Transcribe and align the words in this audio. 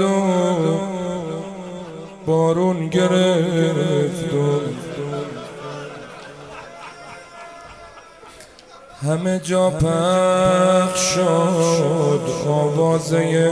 و 0.00 0.78
بارون 2.26 2.88
گرفت 2.88 4.34
و 4.34 4.60
همه 9.06 9.38
جا 9.38 9.70
پخش 9.70 11.00
شد 11.00 12.20
آوازه 12.48 13.50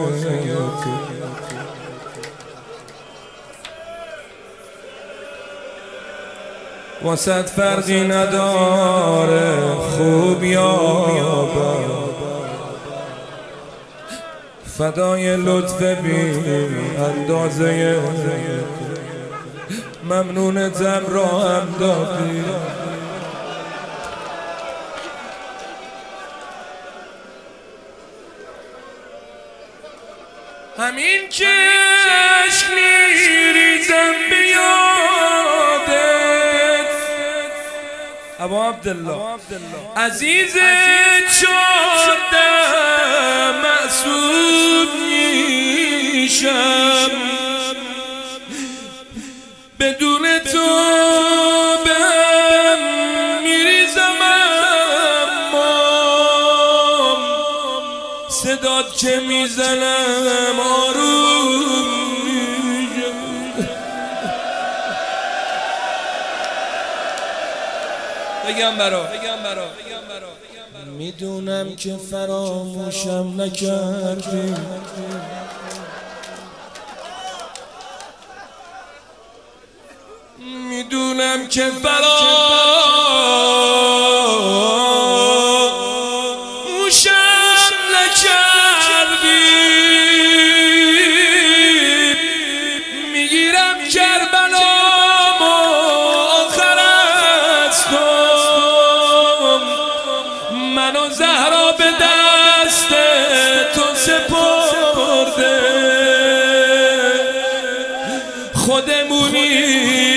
واسد 7.03 7.47
فرقی 7.47 8.01
نداره 8.01 9.75
خوب 9.75 10.45
یا 10.45 10.77
بد. 11.57 12.06
فدای 14.79 15.37
لطف 15.37 15.83
بی 15.83 16.21
اندازه. 16.99 18.01
ممنونتم 20.05 21.03
را 21.09 21.27
هم 21.27 21.75
دادی. 21.81 22.45
همین 30.79 31.21
عشق 31.31 32.67
میریزم 32.75 34.13
بیادت 34.31 34.57
ابا 38.41 38.69
عبدالله. 38.69 39.17
عزیز 39.97 40.57
شدم 41.41 41.66
صدات 58.29 58.99
که 58.99 59.21
می‌زنم 59.29 60.61
آروم. 60.61 61.87
بگم 68.49 68.77
برا. 68.77 69.03
بگم 69.03 69.43
برا. 69.45 69.67
می‌دونم 70.99 71.77
که 71.77 71.97
فراموشم 72.11 73.35
نکردی. 73.37 74.55
می‌دونم 81.17 81.49
که 81.49 81.71
فراموشم 81.83 82.27
نکردی. 87.95 89.47
می‌گیرم 93.13 93.89
کربلا 93.95 94.73
آخر 95.41 96.79
از 97.69 97.85
تو. 97.85 98.07
منو 100.55 101.11
زهرا 101.11 101.73
به 101.73 101.85
دست 101.85 102.89
تو 103.75 103.95
سپرده. 103.95 105.57
خودمونیم 108.55 110.16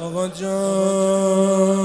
آقا 0.00 0.28
جان 0.28 1.84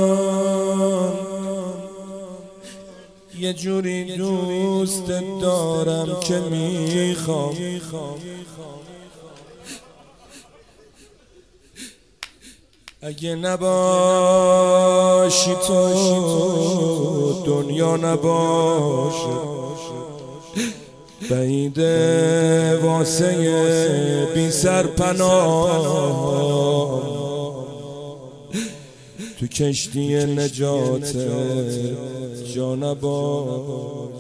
یه 3.39 3.53
جوری 3.53 4.17
دوست 4.17 5.07
دارم 5.41 6.19
که 6.19 6.39
می‌خوام. 6.39 7.55
اگه 13.01 13.35
نباشی 13.35 13.65
تو 15.67 17.43
دنیا 17.45 17.97
نباشه. 17.97 19.39
بعید 21.29 21.79
واسه 22.83 24.27
بی 24.35 24.51
سرپناه 24.51 25.79
تو 29.39 29.47
کشتی 29.47 30.15
نجات 30.15 31.15
جا 32.55 32.75
نباش 32.75 34.11